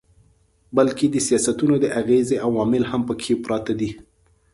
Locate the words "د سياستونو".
1.11-1.75